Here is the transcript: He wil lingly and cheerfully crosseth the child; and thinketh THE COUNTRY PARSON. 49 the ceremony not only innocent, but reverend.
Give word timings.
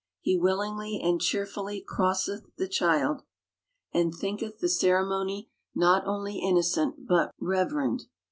He 0.19 0.35
wil 0.35 0.57
lingly 0.57 0.99
and 0.99 1.21
cheerfully 1.21 1.79
crosseth 1.87 2.47
the 2.57 2.67
child; 2.67 3.21
and 3.93 4.11
thinketh 4.11 4.57
THE 4.57 4.65
COUNTRY 4.67 4.89
PARSON. 4.89 5.09
49 5.09 5.29
the 5.29 5.47
ceremony 5.47 5.49
not 5.75 6.07
only 6.07 6.39
innocent, 6.39 7.07
but 7.07 7.31
reverend. 7.39 8.05